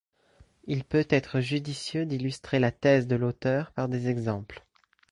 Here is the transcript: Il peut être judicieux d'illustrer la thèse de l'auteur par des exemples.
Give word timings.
Il 0.65 0.83
peut 0.83 1.05
être 1.11 1.41
judicieux 1.41 2.07
d'illustrer 2.07 2.57
la 2.57 2.71
thèse 2.71 3.05
de 3.05 3.15
l'auteur 3.15 3.71
par 3.71 3.87
des 3.87 4.07
exemples. 4.07 4.65